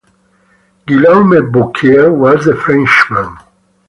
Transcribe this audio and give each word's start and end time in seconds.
Guillaume 0.87 1.41
Bouchier 1.53 2.07
was 2.09 2.43
the 2.45 2.55
Frenchman. 2.55 3.37